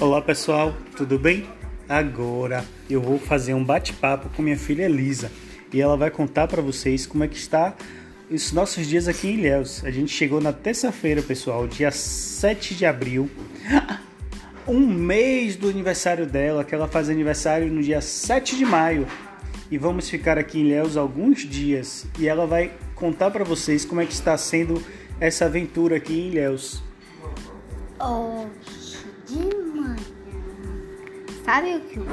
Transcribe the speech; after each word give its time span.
Olá 0.00 0.22
pessoal, 0.22 0.74
tudo 0.96 1.18
bem? 1.18 1.46
Agora 1.86 2.64
eu 2.88 3.02
vou 3.02 3.18
fazer 3.18 3.52
um 3.52 3.62
bate-papo 3.62 4.30
com 4.30 4.40
minha 4.40 4.56
filha 4.56 4.84
Elisa 4.84 5.30
e 5.70 5.78
ela 5.78 5.94
vai 5.94 6.10
contar 6.10 6.48
para 6.48 6.62
vocês 6.62 7.04
como 7.04 7.22
é 7.22 7.28
que 7.28 7.36
está 7.36 7.76
os 8.30 8.50
nossos 8.50 8.86
dias 8.86 9.06
aqui 9.08 9.28
em 9.28 9.34
Ilhéus. 9.34 9.84
A 9.84 9.90
gente 9.90 10.10
chegou 10.10 10.40
na 10.40 10.54
terça-feira, 10.54 11.20
pessoal, 11.20 11.66
dia 11.68 11.90
7 11.90 12.74
de 12.76 12.86
abril, 12.86 13.28
um 14.66 14.80
mês 14.80 15.54
do 15.54 15.68
aniversário 15.68 16.24
dela, 16.24 16.64
que 16.64 16.74
ela 16.74 16.88
faz 16.88 17.10
aniversário 17.10 17.70
no 17.70 17.82
dia 17.82 18.00
7 18.00 18.56
de 18.56 18.64
maio. 18.64 19.06
E 19.70 19.76
vamos 19.76 20.08
ficar 20.08 20.38
aqui 20.38 20.60
em 20.60 20.62
Ilhéus 20.62 20.96
alguns 20.96 21.40
dias 21.40 22.06
e 22.18 22.26
ela 22.26 22.46
vai 22.46 22.72
contar 22.94 23.30
para 23.30 23.44
vocês 23.44 23.84
como 23.84 24.00
é 24.00 24.06
que 24.06 24.14
está 24.14 24.34
sendo 24.38 24.82
essa 25.20 25.44
aventura 25.44 25.96
aqui 25.96 26.14
em 26.14 26.28
Ilhéus. 26.28 26.82
Sabe 31.50 31.74
o 31.74 31.80
que 31.80 31.98
eu 31.98 32.04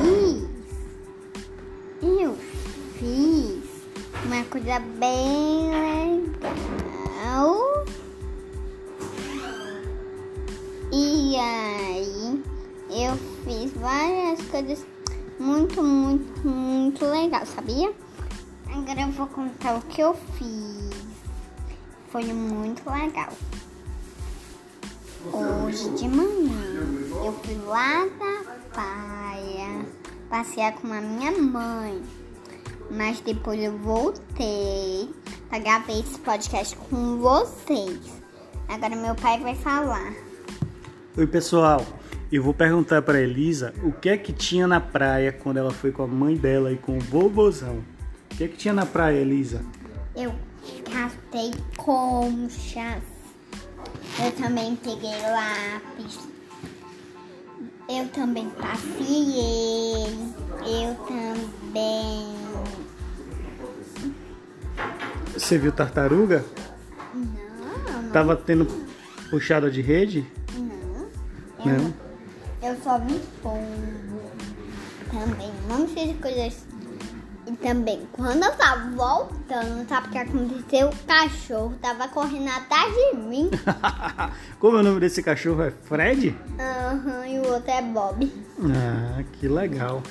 fiz? 0.00 0.48
Eu 2.02 2.34
fiz 2.98 3.62
uma 4.24 4.42
coisa 4.44 4.78
bem 4.98 5.68
legal. 5.68 7.56
E 10.90 11.36
aí 11.36 12.42
eu 12.88 13.16
fiz 13.44 13.70
várias 13.74 14.40
coisas 14.48 14.86
muito, 15.38 15.82
muito, 15.82 16.48
muito 16.48 17.04
legal, 17.04 17.44
sabia? 17.44 17.92
Agora 18.72 19.02
eu 19.02 19.10
vou 19.10 19.26
contar 19.26 19.76
o 19.76 19.82
que 19.82 20.00
eu 20.00 20.14
fiz. 20.38 20.96
Foi 22.08 22.24
muito 22.32 22.82
legal. 22.90 23.28
Hoje 25.32 25.90
de 25.90 26.08
manhã 26.08 26.86
eu 27.24 27.32
fui 27.32 27.56
lá 27.66 28.06
da 28.18 28.52
praia 28.72 29.86
passear 30.28 30.72
com 30.74 30.92
a 30.92 31.00
minha 31.00 31.32
mãe. 31.32 32.02
Mas 32.90 33.20
depois 33.20 33.60
eu 33.60 33.76
voltei 33.78 35.10
para 35.48 35.58
gravar 35.58 35.92
esse 35.92 36.18
podcast 36.20 36.76
com 36.76 37.18
vocês. 37.18 38.22
Agora 38.68 38.94
meu 38.94 39.14
pai 39.14 39.40
vai 39.40 39.54
falar. 39.56 40.14
Oi 41.16 41.26
pessoal, 41.26 41.84
eu 42.30 42.42
vou 42.42 42.54
perguntar 42.54 43.02
para 43.02 43.20
Elisa 43.20 43.74
o 43.82 43.92
que 43.92 44.08
é 44.08 44.16
que 44.16 44.32
tinha 44.32 44.66
na 44.66 44.80
praia 44.80 45.32
quando 45.32 45.56
ela 45.56 45.72
foi 45.72 45.90
com 45.90 46.02
a 46.02 46.06
mãe 46.06 46.36
dela 46.36 46.70
e 46.72 46.76
com 46.76 46.98
o 46.98 47.00
vovôzão. 47.00 47.82
O 48.30 48.36
que 48.36 48.44
é 48.44 48.48
que 48.48 48.56
tinha 48.56 48.74
na 48.74 48.86
praia, 48.86 49.18
Elisa? 49.18 49.64
Eu 50.14 50.32
catei 50.84 51.50
conchas. 51.76 53.15
Eu 54.18 54.32
também 54.32 54.76
peguei 54.76 55.10
lápis. 55.10 56.18
Eu 57.88 58.08
também 58.08 58.50
passeei. 58.50 60.06
Eu 60.64 60.94
também. 61.06 62.34
Você 65.34 65.58
viu 65.58 65.70
tartaruga? 65.70 66.44
Não, 67.14 68.02
não. 68.02 68.10
Tava 68.10 68.34
tendo 68.34 68.66
puxada 69.28 69.70
de 69.70 69.82
rede? 69.82 70.26
Não. 70.54 71.72
Não. 71.72 71.94
Eu 72.62 72.76
só 72.82 72.98
vi 72.98 73.20
pombo. 73.42 74.30
Também 75.10 75.52
não 75.68 75.86
fiz 75.86 76.18
coisas. 76.20 76.66
E 77.46 77.52
também, 77.58 78.08
quando 78.10 78.42
eu 78.42 78.52
tava 78.56 78.90
voltando, 78.90 79.88
sabe 79.88 80.08
o 80.08 80.10
que 80.10 80.18
aconteceu? 80.18 80.88
O 80.88 81.06
cachorro 81.06 81.74
tava 81.80 82.08
correndo 82.08 82.48
atrás 82.48 82.92
de 82.92 83.16
mim. 83.18 83.48
Como 84.58 84.76
é 84.76 84.80
o 84.80 84.82
nome 84.82 84.98
desse 84.98 85.22
cachorro? 85.22 85.62
É 85.62 85.70
Fred? 85.70 86.36
Aham, 86.58 87.26
e 87.26 87.38
o 87.38 87.52
outro 87.52 87.70
é 87.70 87.82
Bob. 87.82 88.32
Ah, 88.60 89.22
que 89.34 89.46
legal. 89.46 90.02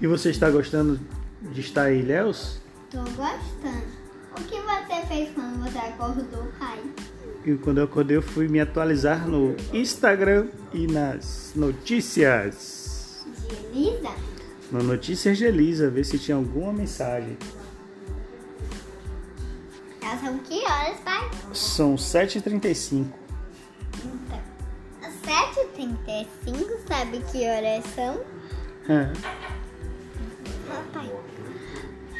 E 0.00 0.06
você 0.06 0.30
está 0.30 0.48
gostando 0.48 0.98
de 1.42 1.60
estar 1.60 1.92
em 1.92 1.98
Ilhéus? 1.98 2.58
Tô 2.90 3.00
gostando. 3.00 4.06
O 4.38 4.44
que 4.44 4.58
você 4.60 5.06
fez 5.06 5.30
quando 5.34 5.62
você 5.62 5.78
acordou, 5.78 6.46
pai? 6.58 6.80
E 7.44 7.54
quando 7.56 7.78
eu 7.78 7.84
acordei, 7.84 8.16
eu 8.16 8.22
fui 8.22 8.48
me 8.48 8.60
atualizar 8.60 9.28
no 9.28 9.54
Instagram 9.72 10.48
e 10.72 10.86
nas 10.86 11.52
notícias. 11.54 13.26
De 13.46 13.78
Elisa? 13.78 14.35
No 14.70 14.82
Notícias 14.82 15.38
de 15.38 15.44
Elisa, 15.44 15.88
ver 15.88 16.04
se 16.04 16.18
tinha 16.18 16.36
alguma 16.36 16.72
mensagem. 16.72 17.36
Elas 20.02 20.20
são 20.20 20.38
que 20.38 20.64
horas, 20.64 20.98
pai? 21.04 21.30
São 21.52 21.94
7h35. 21.94 23.06
Então, 24.04 24.40
às 25.02 25.14
7h35, 25.22 26.26
sabe 26.86 27.22
que 27.30 27.46
horas 27.48 27.84
são? 27.94 28.20
É. 28.88 29.12
Ah, 30.70 30.82
pai. 30.92 31.10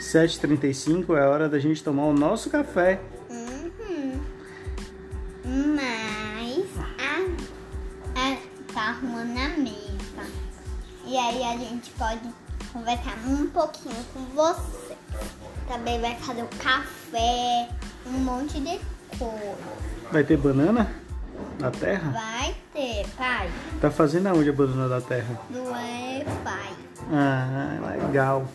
7h35 0.00 1.16
é 1.16 1.22
a 1.22 1.28
hora 1.28 1.48
da 1.48 1.58
gente 1.58 1.82
tomar 1.82 2.04
o 2.04 2.12
nosso 2.12 2.48
café. 2.50 3.00
Uhum. 3.28 3.45
E 11.16 11.18
aí 11.18 11.42
a 11.44 11.56
gente 11.56 11.88
pode 11.92 12.28
conversar 12.70 13.16
um 13.26 13.46
pouquinho 13.46 14.04
com 14.12 14.20
você. 14.34 14.94
Também 15.66 15.98
vai 15.98 16.14
fazer 16.16 16.42
o 16.42 16.48
café, 16.62 17.70
um 18.04 18.18
monte 18.18 18.60
de 18.60 18.78
coisa. 19.18 19.56
Vai 20.12 20.24
ter 20.24 20.36
banana 20.36 20.94
na 21.58 21.70
terra? 21.70 22.10
Vai 22.10 22.54
ter, 22.70 23.06
pai. 23.16 23.50
Tá 23.80 23.90
fazendo 23.90 24.26
aonde 24.26 24.50
a 24.50 24.52
banana 24.52 24.90
da 24.90 25.00
terra? 25.00 25.40
Não 25.48 25.74
é, 25.74 26.22
pai. 26.44 26.74
Ah, 27.10 27.96
legal. 28.06 28.46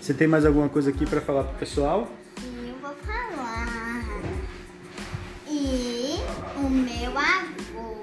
Você 0.00 0.14
tem 0.14 0.26
mais 0.26 0.46
alguma 0.46 0.70
coisa 0.70 0.88
aqui 0.88 1.04
para 1.04 1.20
falar 1.20 1.44
pro 1.44 1.58
pessoal? 1.58 2.08
E 2.40 2.70
eu 2.70 2.78
vou 2.80 2.94
falar. 3.04 4.06
E 5.46 6.18
o 6.56 6.70
meu 6.70 7.10
avô, 7.10 7.94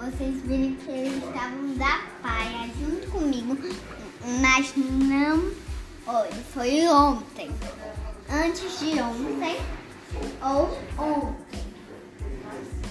vocês 0.00 0.42
viram 0.42 0.74
que 0.74 0.90
eles 0.90 1.22
estavam 1.22 1.76
da 1.76 2.15
praia 2.26 2.68
junto 2.80 3.08
comigo, 3.12 3.56
mas 4.40 4.72
não 4.76 5.38
hoje, 6.06 6.42
foi 6.52 6.88
ontem. 6.88 7.50
Antes 8.28 8.80
de 8.80 9.00
ontem 9.00 9.56
ou 10.42 10.76
ontem. 10.98 11.64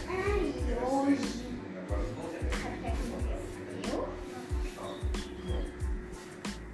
Ai, 0.08 0.54
hoje. 0.90 1.46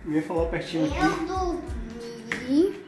Ia 0.05 0.23
falar 0.23 0.45
pertinho 0.47 0.85
aqui. 0.85 0.97
Eu 0.97 1.27
dormi 1.27 2.79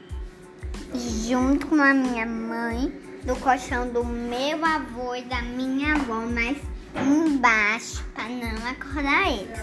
junto 1.28 1.68
com 1.68 1.82
a 1.82 1.94
minha 1.94 2.26
mãe 2.28 2.90
do 3.24 3.36
colchão 3.38 3.88
do 3.88 4.04
meu 4.04 4.64
avô 4.64 5.16
e 5.16 5.24
da 5.24 5.42
minha 5.42 5.96
avó, 5.96 6.22
mas 6.28 6.58
embaixo 6.96 8.04
para 8.14 8.30
não 8.30 8.68
acordar 8.68 9.32
eles. 9.32 9.60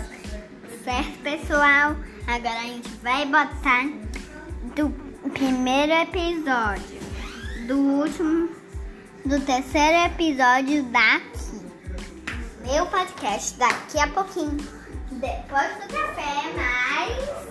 Certo, 0.84 1.18
pessoal? 1.22 1.96
Agora 2.26 2.58
a 2.60 2.64
gente 2.64 2.88
vai 3.02 3.26
botar 3.26 3.86
do 4.76 4.90
primeiro 5.30 5.92
episódio, 5.92 7.00
do 7.66 7.78
último, 7.78 8.48
do 9.24 9.40
terceiro 9.40 10.12
episódio 10.12 10.82
daqui. 10.84 11.60
Meu 12.66 12.86
podcast 12.86 13.58
daqui 13.58 13.98
a 13.98 14.08
pouquinho. 14.08 14.56
Depois 15.10 15.74
do 15.74 15.92
café, 15.92 16.52
mas 16.56 17.50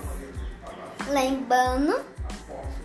Lembrando 1.09 2.06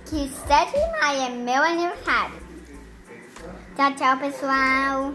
que 0.07 0.31
7 0.49 0.73
de 0.73 1.01
maio 1.01 1.21
é 1.21 1.29
meu 1.29 1.63
aniversário. 1.63 2.41
Tchau, 3.77 3.95
tchau, 3.95 4.17
pessoal. 4.17 5.15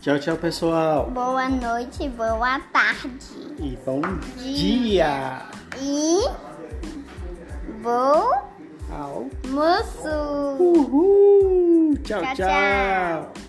Tchau, 0.00 0.18
tchau, 0.18 0.36
pessoal. 0.36 1.10
Boa 1.10 1.48
noite, 1.48 2.08
boa 2.10 2.60
tarde. 2.72 3.18
E 3.58 3.76
bom 3.84 4.00
dia. 4.36 5.42
E 5.76 6.20
bom 7.82 8.30
Au. 8.92 9.28
moço. 9.48 10.56
Uhul. 10.60 11.98
tchau. 12.04 12.22
Tchau, 12.22 12.34
tchau. 12.34 12.46
tchau. 12.46 13.47